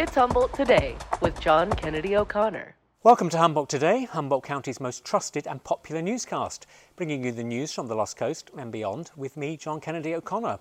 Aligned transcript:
It's 0.00 0.14
Humboldt 0.14 0.54
Today 0.54 0.96
with 1.20 1.38
John 1.40 1.70
Kennedy 1.72 2.16
O'Connor. 2.16 2.74
Welcome 3.02 3.28
to 3.28 3.36
Humboldt 3.36 3.68
Today, 3.68 4.04
Humboldt 4.06 4.44
County's 4.44 4.80
most 4.80 5.04
trusted 5.04 5.46
and 5.46 5.62
popular 5.62 6.00
newscast, 6.00 6.66
bringing 6.96 7.22
you 7.22 7.32
the 7.32 7.44
news 7.44 7.70
from 7.70 7.86
the 7.86 7.94
Lost 7.94 8.16
Coast 8.16 8.50
and 8.56 8.72
beyond 8.72 9.10
with 9.14 9.36
me, 9.36 9.58
John 9.58 9.78
Kennedy 9.78 10.14
O'Connor. 10.14 10.58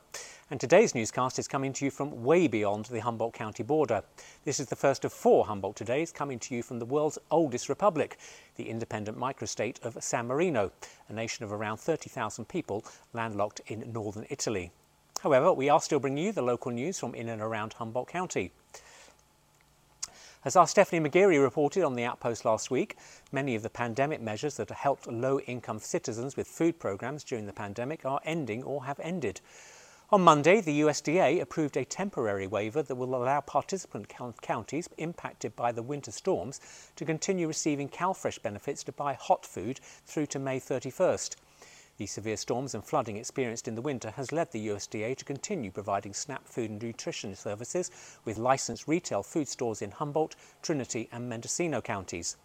And 0.52 0.60
today's 0.60 0.94
newscast 0.94 1.40
is 1.40 1.48
coming 1.48 1.72
to 1.72 1.86
you 1.86 1.90
from 1.90 2.22
way 2.22 2.50
beyond 2.50 2.88
the 2.88 3.00
Humboldt 3.00 3.34
County 3.34 3.64
border. 3.64 4.04
This 4.44 4.60
is 4.60 4.68
the 4.68 4.76
first 4.76 5.06
of 5.06 5.14
four 5.14 5.46
Humboldt 5.46 5.78
Todays 5.78 6.14
coming 6.14 6.38
to 6.40 6.54
you 6.54 6.62
from 6.62 6.78
the 6.78 6.86
world's 6.86 7.18
oldest 7.32 7.70
republic, 7.70 8.18
the 8.58 8.70
independent 8.70 9.18
microstate 9.18 9.80
of 9.84 10.04
San 10.04 10.28
Marino, 10.28 10.70
a 11.08 11.14
nation 11.14 11.46
of 11.46 11.54
around 11.54 11.78
30,000 11.78 12.44
people 12.50 12.84
landlocked 13.14 13.62
in 13.68 13.90
northern 13.94 14.26
Italy. 14.30 14.74
However, 15.22 15.54
we 15.54 15.70
are 15.70 15.80
still 15.80 16.02
bringing 16.02 16.26
you 16.26 16.34
the 16.34 16.42
local 16.42 16.72
news 16.72 17.00
from 17.00 17.16
in 17.16 17.30
and 17.30 17.42
around 17.42 17.72
Humboldt 17.72 18.10
County. 18.10 18.52
As 20.46 20.56
our 20.56 20.68
Stephanie 20.68 21.06
McGeary 21.06 21.44
reported 21.44 21.84
on 21.84 21.96
the 21.96 22.06
Outpost 22.06 22.46
last 22.46 22.72
week, 22.72 22.96
many 23.30 23.56
of 23.56 23.62
the 23.62 23.70
pandemic 23.70 24.22
measures 24.22 24.56
that 24.56 24.70
helped 24.70 25.06
low 25.06 25.42
income 25.42 25.80
citizens 25.80 26.38
with 26.38 26.48
food 26.48 26.80
programs 26.80 27.26
during 27.26 27.46
the 27.46 27.52
pandemic 27.52 28.06
are 28.06 28.22
ending 28.24 28.64
or 28.64 28.86
have 28.86 29.02
ended. 29.02 29.42
On 30.12 30.22
Monday, 30.22 30.62
the 30.62 30.80
USDA 30.80 31.42
approved 31.42 31.76
a 31.76 31.84
temporary 31.84 32.48
waiver 32.48 32.82
that 32.82 32.96
will 32.96 33.16
allow 33.16 33.42
participant 33.42 34.08
counties 34.42 34.88
impacted 34.98 35.58
by 35.58 35.74
the 35.74 35.84
winter 35.84 36.12
storms 36.12 36.62
to 36.96 37.04
continue 37.04 37.46
receiving 37.46 37.90
CalFresh 37.90 38.42
benefits 38.42 38.82
to 38.86 38.94
buy 38.94 39.16
hot 39.16 39.46
food 39.46 39.82
through 40.06 40.28
to 40.28 40.40
May 40.40 40.62
31st. 40.62 41.36
The 42.00 42.06
severe 42.06 42.38
storms 42.38 42.74
and 42.74 42.82
flooding 42.82 43.18
experienced 43.18 43.68
in 43.68 43.76
the 43.76 43.82
winter 43.82 44.12
has 44.12 44.32
led 44.32 44.54
the 44.54 44.68
USDA 44.70 45.18
to 45.18 45.26
continue 45.26 45.70
providing 45.70 46.14
SNAP 46.14 46.48
food 46.48 46.70
and 46.70 46.82
nutrition 46.82 47.36
services 47.36 47.92
with 48.24 48.38
licensed 48.38 48.88
retail 48.88 49.22
food 49.22 49.50
stores 49.50 49.82
in 49.82 49.92
Humboldt, 49.92 50.38
Trinity 50.62 51.10
and 51.12 51.28
Mendocino 51.28 51.82
counties. 51.82 52.38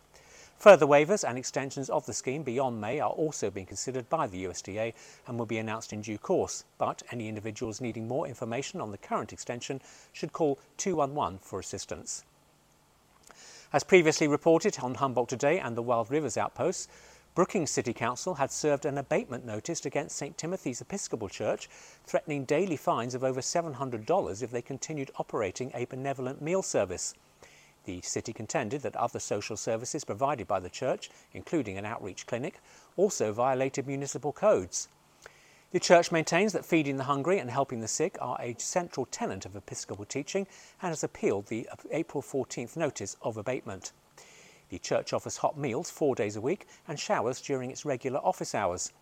Further 0.58 0.86
waivers 0.86 1.22
and 1.22 1.38
extensions 1.38 1.88
of 1.88 2.04
the 2.04 2.12
scheme 2.12 2.42
beyond 2.42 2.80
May 2.80 2.98
are 2.98 3.10
also 3.10 3.48
being 3.48 3.64
considered 3.64 4.10
by 4.10 4.26
the 4.26 4.42
USDA 4.44 4.92
and 5.28 5.38
will 5.38 5.46
be 5.46 5.58
announced 5.58 5.92
in 5.92 6.00
due 6.00 6.18
course, 6.18 6.64
but 6.76 7.04
any 7.12 7.28
individuals 7.28 7.80
needing 7.80 8.08
more 8.08 8.26
information 8.26 8.80
on 8.80 8.90
the 8.90 8.98
current 8.98 9.32
extension 9.32 9.80
should 10.12 10.32
call 10.32 10.58
211 10.78 11.38
for 11.38 11.60
assistance. 11.60 12.24
As 13.72 13.84
previously 13.84 14.26
reported 14.26 14.80
on 14.80 14.96
Humboldt 14.96 15.28
Today 15.28 15.60
and 15.60 15.76
the 15.76 15.82
Wild 15.82 16.10
Rivers 16.10 16.36
Outposts, 16.36 16.88
Brookings 17.34 17.72
City 17.72 17.92
Council 17.92 18.36
had 18.36 18.52
served 18.52 18.86
an 18.86 18.96
abatement 18.96 19.44
notice 19.44 19.84
against 19.84 20.16
St 20.16 20.38
Timothy's 20.38 20.80
Episcopal 20.80 21.28
Church, 21.28 21.68
threatening 22.06 22.44
daily 22.44 22.76
fines 22.76 23.12
of 23.12 23.24
over 23.24 23.40
$700 23.40 24.40
if 24.40 24.52
they 24.52 24.62
continued 24.62 25.10
operating 25.16 25.72
a 25.74 25.84
benevolent 25.86 26.40
meal 26.40 26.62
service. 26.62 27.12
The 27.86 28.00
city 28.02 28.32
contended 28.32 28.82
that 28.82 28.94
other 28.94 29.18
social 29.18 29.56
services 29.56 30.04
provided 30.04 30.46
by 30.46 30.60
the 30.60 30.70
church, 30.70 31.10
including 31.32 31.76
an 31.76 31.84
outreach 31.84 32.24
clinic, 32.28 32.60
also 32.96 33.32
violated 33.32 33.88
municipal 33.88 34.32
codes. 34.32 34.88
The 35.72 35.80
church 35.80 36.12
maintains 36.12 36.52
that 36.52 36.64
feeding 36.64 36.98
the 36.98 37.10
hungry 37.10 37.40
and 37.40 37.50
helping 37.50 37.80
the 37.80 37.88
sick 37.88 38.16
are 38.20 38.40
a 38.40 38.54
central 38.58 39.06
tenet 39.06 39.44
of 39.44 39.56
Episcopal 39.56 40.04
teaching 40.04 40.46
and 40.80 40.90
has 40.90 41.02
appealed 41.02 41.46
the 41.46 41.68
April 41.90 42.22
14th 42.22 42.76
notice 42.76 43.16
of 43.22 43.36
abatement. 43.36 43.90
The 44.74 44.80
church 44.80 45.12
offers 45.12 45.36
hot 45.36 45.56
meals 45.56 45.88
four 45.88 46.16
days 46.16 46.34
a 46.34 46.40
week 46.40 46.66
and 46.88 46.98
showers 46.98 47.40
during 47.40 47.70
its 47.70 47.84
regular 47.84 48.18
office 48.18 48.56
hours. 48.56 48.92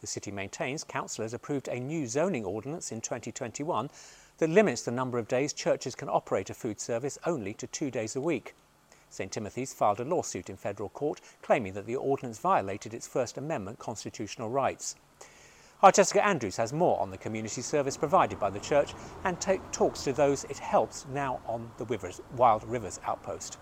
The 0.00 0.06
city 0.06 0.30
maintains 0.30 0.84
councillors 0.84 1.34
approved 1.34 1.68
a 1.68 1.78
new 1.78 2.06
zoning 2.06 2.46
ordinance 2.46 2.90
in 2.92 3.02
2021 3.02 3.90
that 4.38 4.48
limits 4.48 4.84
the 4.84 4.90
number 4.90 5.18
of 5.18 5.28
days 5.28 5.52
churches 5.52 5.94
can 5.94 6.08
operate 6.08 6.48
a 6.48 6.54
food 6.54 6.80
service 6.80 7.18
only 7.26 7.52
to 7.52 7.66
two 7.66 7.90
days 7.90 8.16
a 8.16 8.22
week. 8.22 8.54
St 9.10 9.30
Timothy's 9.30 9.74
filed 9.74 10.00
a 10.00 10.04
lawsuit 10.04 10.48
in 10.48 10.56
federal 10.56 10.88
court 10.88 11.20
claiming 11.42 11.74
that 11.74 11.84
the 11.84 11.96
ordinance 11.96 12.38
violated 12.38 12.94
its 12.94 13.06
First 13.06 13.36
Amendment 13.36 13.78
constitutional 13.78 14.48
rights. 14.48 14.96
Our 15.82 15.92
Jessica 15.92 16.24
Andrews 16.24 16.56
has 16.56 16.72
more 16.72 16.98
on 17.00 17.10
the 17.10 17.18
community 17.18 17.60
service 17.60 17.98
provided 17.98 18.40
by 18.40 18.48
the 18.48 18.60
church 18.60 18.94
and 19.24 19.38
talks 19.72 20.04
to 20.04 20.14
those 20.14 20.44
it 20.44 20.58
helps 20.58 21.04
now 21.12 21.42
on 21.46 21.70
the 21.76 21.84
Rivers, 21.84 22.22
Wild 22.34 22.64
Rivers 22.64 22.98
outpost. 23.04 23.58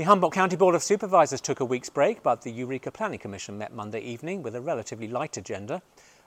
The 0.00 0.06
Humboldt 0.06 0.32
County 0.32 0.56
Board 0.56 0.74
of 0.74 0.82
Supervisors 0.82 1.42
took 1.42 1.60
a 1.60 1.64
week's 1.66 1.90
break, 1.90 2.22
but 2.22 2.40
the 2.40 2.50
Eureka 2.50 2.90
Planning 2.90 3.18
Commission 3.18 3.58
met 3.58 3.74
Monday 3.74 4.00
evening 4.00 4.42
with 4.42 4.56
a 4.56 4.60
relatively 4.62 5.06
light 5.06 5.36
agenda. 5.36 5.82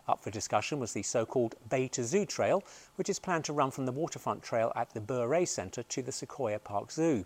Up 0.07 0.23
for 0.23 0.29
discussion 0.29 0.77
was 0.77 0.93
the 0.93 1.01
so-called 1.01 1.55
Bay 1.71 1.87
to 1.87 2.03
Zoo 2.03 2.23
Trail, 2.23 2.63
which 2.97 3.09
is 3.09 3.17
planned 3.17 3.45
to 3.45 3.53
run 3.53 3.71
from 3.71 3.87
the 3.87 3.91
waterfront 3.91 4.43
trail 4.43 4.71
at 4.75 4.93
the 4.93 5.01
Bure 5.01 5.47
Centre 5.47 5.81
to 5.81 6.03
the 6.03 6.11
Sequoia 6.11 6.59
Park 6.59 6.91
Zoo. 6.91 7.25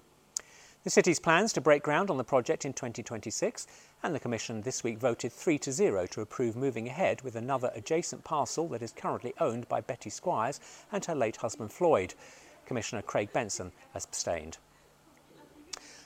The 0.85 0.90
city's 0.90 1.19
plans 1.19 1.52
to 1.52 1.59
break 1.59 1.84
ground 1.84 2.09
on 2.09 2.16
the 2.16 2.24
project 2.24 2.64
in 2.64 2.72
2026, 2.72 3.68
and 4.02 4.16
the 4.16 4.19
Commission 4.22 4.62
this 4.62 4.85
week 4.85 5.00
voted 5.00 5.34
3 5.34 5.58
to 5.58 5.74
0 5.74 6.06
to 6.06 6.22
approve 6.22 6.56
moving 6.56 6.88
ahead 6.88 7.24
with 7.24 7.35
another 7.35 7.74
adjacent 7.75 8.24
parcel 8.24 8.69
that 8.69 8.81
is 8.81 8.94
currently 8.94 9.34
owned 9.41 9.68
by 9.68 9.81
Betty 9.81 10.09
Squires 10.09 10.62
and 10.94 11.03
her 11.03 11.16
late 11.16 11.35
husband 11.35 11.74
Floyd. 11.74 12.14
Commissioner 12.66 13.02
Craig 13.02 13.34
Benson 13.34 13.74
has 13.91 14.06
abstained. 14.06 14.59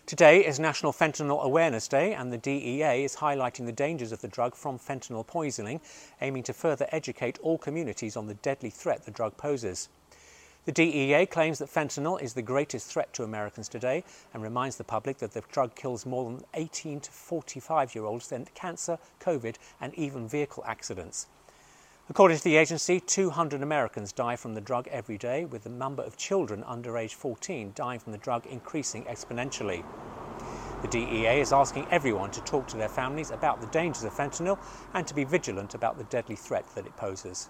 Today 0.07 0.45
is 0.45 0.59
National 0.59 0.91
Fentanyl 0.91 1.41
Awareness 1.43 1.87
Day, 1.87 2.13
and 2.13 2.33
the 2.33 2.37
DEA 2.37 3.03
is 3.03 3.15
highlighting 3.15 3.65
the 3.65 3.71
dangers 3.71 4.11
of 4.11 4.19
the 4.19 4.27
drug 4.27 4.55
from 4.55 4.77
fentanyl 4.77 5.25
poisoning, 5.25 5.79
aiming 6.21 6.43
to 6.43 6.53
further 6.53 6.87
educate 6.91 7.37
all 7.39 7.57
communities 7.57 8.17
on 8.17 8.25
the 8.25 8.33
deadly 8.33 8.71
threat 8.71 9.05
the 9.05 9.11
drug 9.11 9.37
poses. 9.37 9.89
The 10.65 10.71
DEA 10.71 11.27
claims 11.27 11.59
that 11.59 11.69
fentanyl 11.69 12.21
is 12.21 12.33
the 12.33 12.41
greatest 12.41 12.91
threat 12.91 13.13
to 13.13 13.23
Americans 13.23 13.69
today 13.69 14.03
and 14.33 14.43
reminds 14.43 14.75
the 14.75 14.83
public 14.83 15.19
that 15.19 15.31
the 15.31 15.43
drug 15.51 15.75
kills 15.75 16.05
more 16.05 16.25
than 16.25 16.43
18 16.55 16.99
to 17.01 17.11
45 17.11 17.95
year 17.95 18.05
olds 18.05 18.27
than 18.27 18.45
cancer, 18.53 18.97
COVID, 19.21 19.55
and 19.79 19.93
even 19.93 20.27
vehicle 20.27 20.63
accidents. 20.67 21.27
According 22.11 22.39
to 22.39 22.43
the 22.43 22.57
agency, 22.57 22.99
200 22.99 23.63
Americans 23.63 24.11
die 24.11 24.35
from 24.35 24.53
the 24.53 24.59
drug 24.59 24.85
every 24.89 25.17
day, 25.17 25.45
with 25.45 25.63
the 25.63 25.69
number 25.69 26.03
of 26.03 26.17
children 26.17 26.61
under 26.65 26.97
age 26.97 27.15
14 27.15 27.71
dying 27.73 28.01
from 28.01 28.11
the 28.11 28.17
drug 28.17 28.45
increasing 28.47 29.05
exponentially. 29.05 29.81
The 30.81 30.89
DEA 30.89 31.39
is 31.39 31.53
asking 31.53 31.87
everyone 31.89 32.29
to 32.31 32.41
talk 32.41 32.67
to 32.67 32.75
their 32.75 32.89
families 32.89 33.31
about 33.31 33.61
the 33.61 33.67
dangers 33.67 34.03
of 34.03 34.13
fentanyl 34.13 34.59
and 34.93 35.07
to 35.07 35.15
be 35.15 35.23
vigilant 35.23 35.73
about 35.73 35.97
the 35.97 36.03
deadly 36.03 36.35
threat 36.35 36.65
that 36.75 36.85
it 36.85 36.97
poses. 36.97 37.49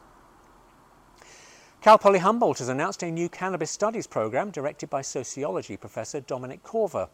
Cal 1.81 1.97
Poly 1.97 2.19
Humboldt 2.19 2.59
has 2.59 2.69
announced 2.69 3.01
a 3.01 3.09
new 3.09 3.29
cannabis 3.29 3.72
studies 3.72 4.05
program 4.05 4.51
directed 4.51 4.91
by 4.91 5.01
sociology 5.01 5.75
professor 5.75 6.22
Dominic 6.22 6.61
Corva. 6.61 7.09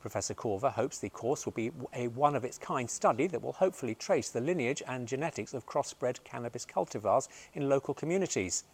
Professor 0.00 0.34
Corva 0.34 0.72
hopes 0.72 0.98
the 0.98 1.10
course 1.10 1.44
will 1.44 1.52
be 1.52 1.70
a 1.94 2.08
one 2.08 2.34
of 2.34 2.44
its 2.44 2.58
kind 2.58 2.88
study 2.88 3.26
that 3.26 3.42
will 3.42 3.52
hopefully 3.52 3.94
trace 3.94 4.30
the 4.30 4.40
lineage 4.40 4.82
and 4.88 5.06
genetics 5.06 5.52
of 5.52 5.66
crossbred 5.66 6.24
cannabis 6.24 6.64
cultivars 6.64 7.28
in 7.54 7.68
local 7.68 7.92
communities. 7.92 8.64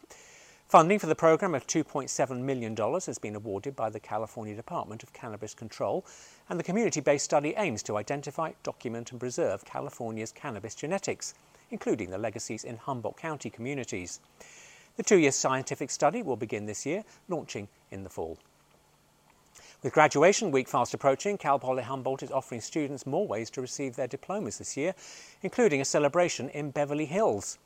Funding 0.69 0.99
for 0.99 1.07
the 1.07 1.15
program 1.15 1.55
of 1.55 1.67
$2.7 1.67 2.41
million 2.41 2.77
has 2.77 3.19
been 3.19 3.37
awarded 3.37 3.77
by 3.77 3.89
the 3.89 4.01
California 4.01 4.55
Department 4.55 5.05
of 5.05 5.13
Cannabis 5.13 5.55
Control, 5.55 6.05
and 6.49 6.59
the 6.59 6.65
community 6.65 7.01
based 7.01 7.25
study 7.25 7.55
aims 7.57 7.85
to 7.85 7.97
identify, 7.97 8.53
document, 8.65 9.13
and 9.13 9.21
preserve 9.21 9.65
California's 9.65 10.33
cannabis 10.33 10.75
genetics, 10.75 11.35
including 11.71 12.11
the 12.11 12.19
legacies 12.19 12.65
in 12.65 12.77
Humboldt 12.77 13.17
County 13.17 13.49
communities. 13.49 14.19
The 14.97 15.05
two 15.05 15.19
year 15.19 15.33
scientific 15.33 15.91
study 15.91 16.23
will 16.23 16.37
begin 16.37 16.67
this 16.67 16.85
year, 16.85 17.05
launching 17.29 17.69
in 17.91 18.03
the 18.03 18.11
fall. 18.11 18.39
With 19.83 19.93
graduation 19.93 20.51
week 20.53 20.69
fast 20.69 20.95
approaching, 20.95 21.37
Cal 21.37 21.59
Poly 21.59 21.83
Humboldt 21.83 22.23
is 22.23 22.31
offering 22.31 22.63
students 22.63 23.05
more 23.05 23.27
ways 23.27 23.51
to 23.51 23.61
receive 23.61 23.95
their 23.95 24.07
diplomas 24.07 24.57
this 24.57 24.75
year, 24.75 24.95
including 25.43 25.83
a 25.83 25.85
celebration 25.85 26.49
in 26.49 26.71
Beverly 26.71 27.05
Hills. 27.05 27.59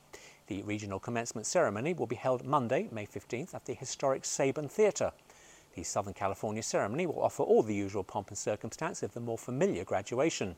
The 0.47 0.61
regional 0.63 0.99
commencement 0.99 1.47
ceremony 1.47 1.93
will 1.93 2.07
be 2.07 2.17
held 2.17 2.43
Monday, 2.43 2.89
May 2.91 3.05
15th 3.05 3.55
at 3.55 3.63
the 3.63 3.73
historic 3.73 4.23
Saban 4.23 4.69
Theatre. 4.69 5.13
The 5.73 5.83
Southern 5.83 6.13
California 6.13 6.61
ceremony 6.61 7.05
will 7.05 7.23
offer 7.23 7.43
all 7.43 7.63
the 7.63 7.73
usual 7.73 8.03
pomp 8.03 8.27
and 8.27 8.37
circumstance 8.37 9.03
of 9.03 9.13
the 9.13 9.21
more 9.21 9.37
familiar 9.37 9.85
graduation. 9.85 10.57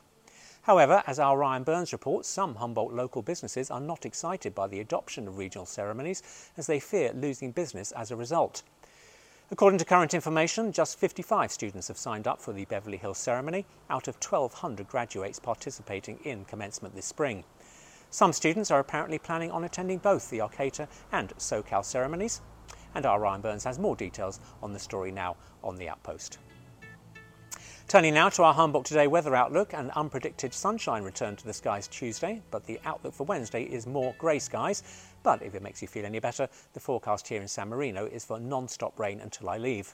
However, 0.64 1.04
as 1.06 1.20
our 1.20 1.38
Ryan 1.38 1.64
Burns 1.64 1.94
reports, 1.94 2.28
some 2.28 2.56
Humboldt 2.56 2.94
local 2.94 3.22
businesses 3.22 3.70
are 3.70 3.80
not 3.80 4.08
excited 4.08 4.56
by 4.56 4.68
the 4.68 4.80
adoption 4.80 5.28
of 5.28 5.38
regional 5.38 5.68
ceremonies 5.68 6.24
as 6.58 6.66
they 6.66 6.80
fear 6.80 7.14
losing 7.14 7.52
business 7.52 7.92
as 7.92 8.10
a 8.10 8.16
result. 8.16 8.64
According 9.54 9.78
to 9.78 9.86
current 9.86 10.16
information, 10.16 10.72
just 10.72 10.98
55 10.98 11.52
students 11.52 11.88
have 11.88 11.98
signed 12.00 12.26
up 12.26 12.42
for 12.42 12.54
the 12.54 12.66
Beverly 12.66 12.98
Hills 12.98 13.20
ceremony 13.20 13.68
out 13.88 14.08
of 14.08 14.16
1,200 14.16 14.88
graduates 14.88 15.38
participating 15.38 16.18
in 16.24 16.44
commencement 16.46 16.96
this 16.96 17.06
spring. 17.06 17.44
Some 18.10 18.34
students 18.34 18.72
are 18.72 18.80
apparently 18.80 19.20
planning 19.20 19.52
on 19.52 19.64
attending 19.64 20.00
both 20.00 20.28
the 20.32 20.42
Arcata 20.42 20.88
and 21.12 21.38
SoCal 21.38 21.86
ceremonies. 21.86 22.42
And 22.96 23.06
our 23.06 23.20
Ryan 23.20 23.42
Burns 23.42 23.64
has 23.66 23.78
more 23.78 23.96
details 23.96 24.40
on 24.64 24.74
the 24.74 24.80
story 24.80 25.12
now 25.12 25.36
on 25.64 25.76
the 25.76 25.88
Outpost. 25.88 26.40
Turning 27.88 28.14
now 28.16 28.28
to 28.28 28.42
our 28.42 28.54
Humboldt 28.56 28.86
Today 28.86 29.06
weather 29.06 29.36
outlook, 29.36 29.74
an 29.74 29.92
unpredicted 29.96 30.52
sunshine 30.52 31.04
returned 31.04 31.38
to 31.38 31.46
the 31.46 31.54
skies 31.54 31.88
Tuesday, 31.88 32.42
but 32.50 32.66
the 32.66 32.80
outlook 32.86 33.14
for 33.14 33.26
Wednesday 33.26 33.64
is 33.64 33.86
more 33.86 34.16
grey 34.18 34.40
skies. 34.40 34.82
But 35.22 35.44
if 35.44 35.54
it 35.54 35.62
makes 35.62 35.82
you 35.82 35.88
feel 35.88 36.06
any 36.06 36.20
better, 36.20 36.50
the 36.74 36.80
forecast 36.80 37.28
here 37.28 37.42
in 37.42 37.48
San 37.48 37.70
Marino 37.70 38.06
is 38.06 38.26
for 38.26 38.40
non-stop 38.40 39.00
rain 39.00 39.20
until 39.20 39.50
I 39.50 39.58
leave. 39.60 39.94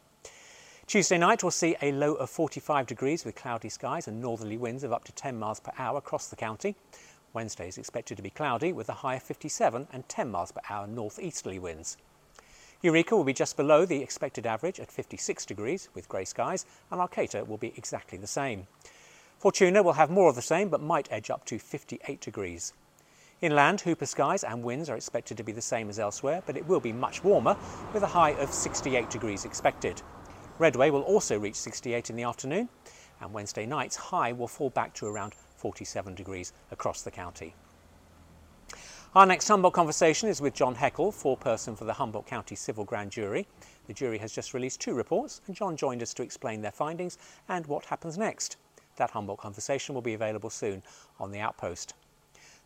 Tuesday 0.87 1.17
night 1.17 1.43
we'll 1.43 1.51
see 1.51 1.75
a 1.81 1.91
low 1.91 2.13
of 2.13 2.29
45 2.29 2.87
degrees 2.87 3.25
with 3.25 3.35
cloudy 3.35 3.69
skies 3.69 4.07
and 4.07 4.21
northerly 4.21 4.57
winds 4.57 4.85
of 4.85 4.93
up 4.93 5.03
to 5.03 5.11
10 5.11 5.37
miles 5.37 5.59
per 5.59 5.71
hour 5.77 5.97
across 5.97 6.29
the 6.29 6.37
county. 6.37 6.75
Wednesday 7.33 7.67
is 7.67 7.77
expected 7.77 8.15
to 8.15 8.23
be 8.23 8.29
cloudy 8.29 8.71
with 8.71 8.87
a 8.87 8.93
high 8.93 9.15
of 9.15 9.23
57 9.23 9.87
and 9.91 10.07
10 10.07 10.31
miles 10.31 10.51
per 10.51 10.61
hour 10.69 10.87
northeasterly 10.87 11.59
winds. 11.59 11.97
Eureka 12.81 13.13
will 13.13 13.25
be 13.25 13.33
just 13.33 13.57
below 13.57 13.85
the 13.85 14.01
expected 14.01 14.45
average 14.45 14.79
at 14.79 14.89
56 14.89 15.45
degrees 15.45 15.89
with 15.93 16.07
grey 16.07 16.23
skies, 16.23 16.65
and 16.89 17.01
Arcata 17.01 17.43
will 17.43 17.57
be 17.57 17.73
exactly 17.75 18.17
the 18.17 18.25
same. 18.25 18.67
Fortuna 19.37 19.83
will 19.83 19.93
have 19.93 20.09
more 20.09 20.29
of 20.29 20.35
the 20.35 20.41
same 20.41 20.69
but 20.69 20.81
might 20.81 21.11
edge 21.11 21.29
up 21.29 21.43
to 21.45 21.59
58 21.59 22.21
degrees. 22.21 22.71
Inland, 23.41 23.79
Hoopa 23.81 24.07
skies 24.07 24.45
and 24.45 24.63
winds 24.63 24.89
are 24.89 24.95
expected 24.95 25.35
to 25.35 25.43
be 25.43 25.51
the 25.51 25.61
same 25.61 25.89
as 25.89 25.99
elsewhere, 25.99 26.41
but 26.45 26.55
it 26.55 26.67
will 26.67 26.79
be 26.79 26.93
much 26.93 27.21
warmer 27.21 27.57
with 27.93 28.03
a 28.03 28.07
high 28.07 28.31
of 28.31 28.53
68 28.53 29.09
degrees 29.09 29.43
expected. 29.43 30.01
Redway 30.57 30.89
will 30.89 31.01
also 31.01 31.37
reach 31.37 31.55
68 31.55 32.09
in 32.09 32.15
the 32.15 32.23
afternoon, 32.23 32.69
and 33.19 33.33
Wednesday 33.33 33.65
night's 33.65 33.97
high 33.97 34.31
will 34.31 34.47
fall 34.47 34.69
back 34.69 34.93
to 34.95 35.05
around 35.05 35.33
47 35.33 36.15
degrees 36.15 36.53
across 36.71 37.01
the 37.01 37.11
county. 37.11 37.55
Our 39.15 39.25
next 39.25 39.47
Humboldt 39.47 39.73
conversation 39.73 40.29
is 40.29 40.39
with 40.39 40.53
John 40.53 40.75
Heckel, 40.75 41.11
foreperson 41.11 41.75
for 41.75 41.83
the 41.83 41.93
Humboldt 41.93 42.27
County 42.27 42.53
Civil 42.53 42.83
Grand 42.83 43.09
Jury. 43.09 43.47
The 43.87 43.93
jury 43.93 44.19
has 44.19 44.31
just 44.31 44.53
released 44.53 44.81
two 44.81 44.93
reports, 44.93 45.41
and 45.47 45.55
John 45.55 45.75
joined 45.75 46.03
us 46.03 46.13
to 46.13 46.21
explain 46.21 46.61
their 46.61 46.71
findings 46.71 47.17
and 47.47 47.65
what 47.65 47.85
happens 47.85 48.19
next. 48.19 48.57
That 48.97 49.09
Humboldt 49.09 49.39
conversation 49.39 49.95
will 49.95 50.03
be 50.03 50.13
available 50.13 50.51
soon 50.51 50.83
on 51.19 51.31
the 51.31 51.39
Outpost. 51.39 51.95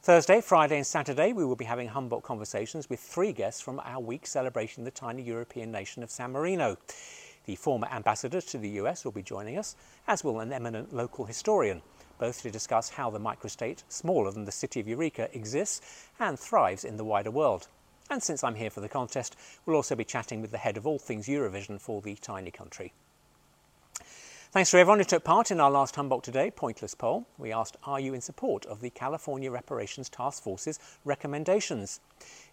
Thursday, 0.02 0.42
Friday, 0.42 0.76
and 0.76 0.86
Saturday, 0.86 1.32
we 1.32 1.46
will 1.46 1.56
be 1.56 1.64
having 1.64 1.88
Humboldt 1.88 2.24
conversations 2.24 2.90
with 2.90 3.00
three 3.00 3.32
guests 3.32 3.62
from 3.62 3.80
our 3.80 4.02
week 4.02 4.28
celebrating 4.28 4.84
the 4.84 4.92
tiny 4.92 5.22
European 5.22 5.72
nation 5.72 6.04
of 6.04 6.12
San 6.12 6.34
Marino. 6.34 6.76
The 7.46 7.56
former 7.56 7.88
ambassador 7.88 8.42
to 8.42 8.58
the 8.58 8.70
US 8.82 9.06
will 9.06 9.14
be 9.14 9.24
joining 9.24 9.58
us, 9.58 9.78
as 10.10 10.26
will 10.26 10.42
an 10.42 10.52
eminent 10.52 10.94
local 10.94 11.24
historian 11.24 11.82
both 12.24 12.42
to 12.42 12.50
discuss 12.50 12.88
how 12.88 13.10
the 13.10 13.20
microstate, 13.20 13.84
smaller 13.90 14.32
than 14.32 14.46
the 14.46 14.52
city 14.52 14.80
of 14.80 14.88
Eureka, 14.88 15.28
exists 15.36 16.08
and 16.22 16.40
thrives 16.40 16.86
in 16.86 16.96
the 16.96 17.04
wider 17.04 17.30
world. 17.30 17.68
And 18.10 18.24
since 18.24 18.46
I'm 18.46 18.56
here 18.56 18.70
for 18.70 18.80
the 18.80 18.88
contest, 18.88 19.36
we'll 19.66 19.76
also 19.76 19.94
be 19.94 20.06
chatting 20.06 20.40
with 20.40 20.52
the 20.52 20.58
head 20.58 20.78
of 20.78 20.88
all 20.88 20.98
things 20.98 21.28
Eurovision 21.28 21.82
for 21.82 22.00
the 22.02 22.16
tiny 22.16 22.50
country. 22.50 22.94
Thanks 24.54 24.72
to 24.72 24.78
everyone 24.78 25.00
who 25.00 25.04
took 25.04 25.26
part 25.26 25.52
in 25.52 25.60
our 25.60 25.70
last 25.70 25.98
Humboldt 25.98 26.24
Today 26.24 26.50
pointless 26.50 26.96
poll. 26.96 27.28
We 27.38 27.52
asked, 27.52 27.76
Are 27.84 28.00
you 28.00 28.14
in 28.14 28.22
support 28.22 28.66
of 28.68 28.80
the 28.80 28.92
California 28.92 29.52
Reparations 29.52 30.08
Task 30.08 30.44
Force's 30.44 30.80
recommendations? 31.04 32.00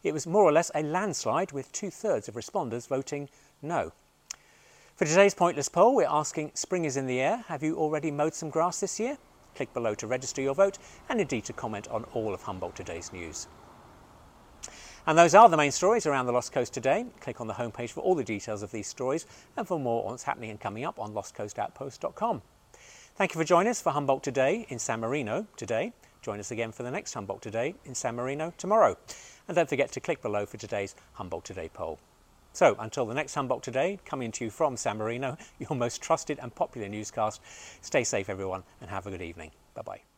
It 0.03 0.13
was 0.13 0.27
more 0.27 0.43
or 0.43 0.51
less 0.51 0.73
a 0.75 0.83
landslide, 0.83 1.53
with 1.53 1.71
two 1.71 1.91
thirds 1.91 2.27
of 2.27 2.35
responders 2.35 2.89
voting 2.89 3.29
no. 3.63 3.93
For 4.97 5.05
today's 5.05 5.35
pointless 5.35 5.69
poll, 5.69 5.95
we're 5.95 6.09
asking, 6.11 6.51
Spring 6.55 6.85
is 6.85 6.97
in 6.97 7.07
the 7.07 7.21
air. 7.21 7.45
Have 7.47 7.63
you 7.63 7.77
already 7.77 8.11
mowed 8.11 8.35
some 8.35 8.51
grass 8.51 8.81
this 8.81 8.99
year? 8.99 9.17
Click 9.55 9.73
below 9.73 9.95
to 9.95 10.07
register 10.07 10.41
your 10.41 10.55
vote 10.55 10.79
and 11.09 11.21
indeed 11.21 11.45
to 11.45 11.53
comment 11.53 11.89
on 11.89 12.05
all 12.15 12.35
of 12.35 12.43
Humboldt 12.43 12.77
Today's 12.77 13.13
news. 13.13 13.49
And 15.07 15.17
those 15.17 15.35
are 15.35 15.49
the 15.49 15.57
main 15.57 15.73
stories 15.73 16.07
around 16.07 16.27
the 16.27 16.33
Lost 16.33 16.53
Coast 16.53 16.75
today. 16.75 17.07
Click 17.21 17.41
on 17.41 17.47
the 17.47 17.55
homepage 17.55 17.91
for 17.91 18.01
all 18.01 18.15
the 18.15 18.25
details 18.25 18.63
of 18.63 18.71
these 18.71 18.87
stories 18.87 19.27
and 19.57 19.67
for 19.67 19.81
more 19.81 20.05
on 20.05 20.13
what's 20.13 20.25
happening 20.25 20.51
and 20.51 20.61
coming 20.61 20.85
up 20.85 20.99
on 20.99 21.13
lostcoastoutpost.com. 21.15 22.43
Thank 23.17 23.35
you 23.35 23.41
for 23.41 23.45
joining 23.45 23.71
us 23.71 23.81
for 23.81 23.91
Humboldt 23.91 24.23
Today 24.23 24.67
in 24.69 24.79
San 24.79 25.01
Marino 25.01 25.47
today. 25.57 25.93
Join 26.23 26.39
us 26.39 26.51
again 26.51 26.71
for 26.71 26.83
the 26.83 26.91
next 26.91 27.15
Humboldt 27.15 27.43
Today 27.43 27.75
in 27.85 27.95
San 27.95 28.17
Marino 28.17 28.53
tomorrow. 28.59 28.97
And 29.49 29.57
don't 29.57 29.69
forget 29.69 29.91
to 29.93 30.01
click 30.01 30.23
below 30.23 30.47
for 30.47 30.59
today's 30.59 30.95
Humboldt 31.15 31.45
Today 31.45 31.71
poll. 31.73 31.99
So 32.53 32.77
until 32.79 33.07
the 33.07 33.15
next 33.15 33.35
Humboldt 33.35 33.63
Today, 33.63 33.99
coming 34.05 34.33
to 34.33 34.45
you 34.45 34.51
from 34.51 34.77
San 34.77 34.99
Marino, 34.99 35.37
your 35.59 35.77
most 35.77 36.03
trusted 36.03 36.39
and 36.41 36.55
popular 36.55 36.89
newscast, 36.89 37.41
stay 37.81 38.05
safe 38.05 38.29
everyone 38.29 38.65
and 38.81 38.91
have 38.91 39.07
a 39.07 39.11
good 39.11 39.23
evening. 39.23 39.51
Bye 39.75 39.83
bye. 39.83 40.10